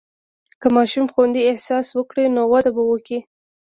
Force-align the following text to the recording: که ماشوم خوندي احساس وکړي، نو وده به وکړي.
که 0.61 0.67
ماشوم 0.75 1.05
خوندي 1.13 1.41
احساس 1.51 1.87
وکړي، 1.93 2.25
نو 2.35 2.41
وده 2.51 2.71
به 2.75 2.83
وکړي. 2.91 3.19